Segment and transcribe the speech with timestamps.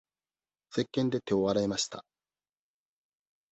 [0.73, 2.03] せっけんで手を洗いました。